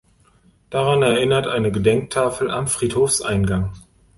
Daran 0.71 1.03
erinnert 1.03 1.45
eine 1.45 1.71
Gedenktafel 1.71 2.49
am 2.49 2.67
Friedhofseingang. 2.67 3.71